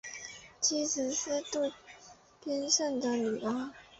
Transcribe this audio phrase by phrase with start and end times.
[0.59, 1.71] 妻子是渡
[2.43, 3.69] 边胜的女儿。